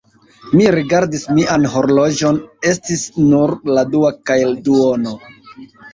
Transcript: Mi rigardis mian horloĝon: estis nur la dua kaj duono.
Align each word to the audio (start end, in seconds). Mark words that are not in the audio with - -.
Mi 0.59 0.63
rigardis 0.75 1.25
mian 1.39 1.67
horloĝon: 1.73 2.39
estis 2.71 3.03
nur 3.27 3.53
la 3.77 3.85
dua 3.93 4.11
kaj 4.31 4.39
duono. 4.71 5.15